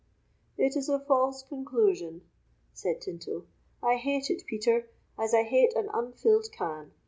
[0.57, 2.23] "It is a false conclusion,"
[2.73, 3.45] said Tinto;
[3.83, 6.91] "I hate it, Peter, as I hate an unfilled can.